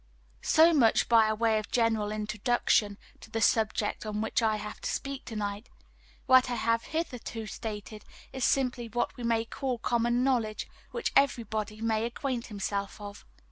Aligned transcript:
So 0.41 0.73
much 0.73 1.07
by 1.07 1.31
way 1.33 1.59
of 1.59 1.69
general 1.69 2.11
introduction 2.11 2.97
to 3.19 3.29
the 3.29 3.39
subject 3.39 4.03
on 4.03 4.19
which 4.19 4.41
I 4.41 4.55
have 4.55 4.81
to 4.81 4.89
speak 4.89 5.25
to 5.25 5.35
night. 5.35 5.69
What 6.25 6.49
I 6.49 6.55
have 6.55 6.85
hitherto 6.85 7.45
stated 7.45 8.03
is 8.33 8.43
simply 8.43 8.87
what 8.89 9.15
we 9.15 9.23
may 9.23 9.45
call 9.45 9.77
common 9.77 10.23
knowledge, 10.23 10.67
which 10.89 11.13
everybody 11.15 11.81
may 11.81 12.03
acquaint 12.03 12.47
himself 12.47 12.99
with. 12.99 13.25